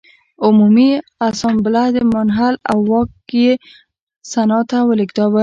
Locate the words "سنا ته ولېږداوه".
4.31-5.39